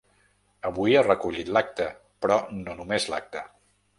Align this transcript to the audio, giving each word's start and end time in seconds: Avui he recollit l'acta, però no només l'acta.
Avui 0.69 0.95
he 0.99 1.03
recollit 1.07 1.51
l'acta, 1.57 1.87
però 2.25 2.39
no 2.63 2.75
només 2.83 3.09
l'acta. 3.15 3.47